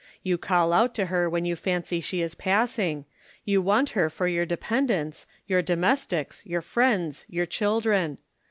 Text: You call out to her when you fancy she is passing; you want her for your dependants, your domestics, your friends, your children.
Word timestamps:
You 0.23 0.39
call 0.39 0.73
out 0.73 0.95
to 0.95 1.05
her 1.13 1.29
when 1.29 1.45
you 1.45 1.55
fancy 1.55 2.01
she 2.01 2.23
is 2.23 2.33
passing; 2.33 3.05
you 3.45 3.61
want 3.61 3.89
her 3.91 4.09
for 4.09 4.27
your 4.27 4.47
dependants, 4.47 5.27
your 5.45 5.61
domestics, 5.61 6.41
your 6.43 6.61
friends, 6.61 7.23
your 7.29 7.45
children. 7.45 8.17